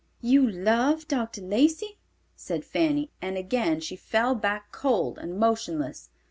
—You 0.19 0.49
love 0.49 1.07
Dr. 1.07 1.41
Lacey!" 1.41 1.99
said 2.35 2.65
Fanny, 2.65 3.11
and 3.21 3.37
again 3.37 3.79
she 3.81 3.95
fell 3.95 4.33
back 4.33 4.71
cold 4.71 5.19
and 5.19 5.37
motionless. 5.39 6.09